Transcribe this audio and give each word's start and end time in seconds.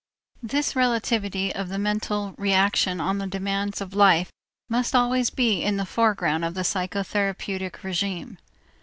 This 0.41 0.75
relativity 0.75 1.53
of 1.53 1.69
the 1.69 1.77
mental 1.77 2.33
reaction 2.39 2.99
on 2.99 3.19
the 3.19 3.27
demands 3.27 3.81
of 3.81 3.93
life 3.93 4.31
must 4.67 4.95
always 4.95 5.29
be 5.29 5.61
in 5.61 5.77
the 5.77 5.85
foreground 5.85 6.43
of 6.43 6.55
the 6.55 6.63
psychotherapeutic 6.63 7.73
régime. 7.83 8.37